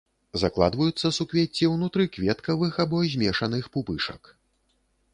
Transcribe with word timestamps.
Закладваюцца 0.43 1.11
суквецці 1.17 1.69
ўнутры 1.73 2.03
кветкавых 2.17 2.83
або 2.87 3.05
змешаных 3.15 3.63
пупышак. 3.77 4.37